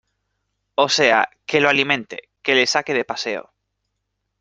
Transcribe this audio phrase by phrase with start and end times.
[0.73, 3.53] o sea, que lo alimente, que le saque de paseo.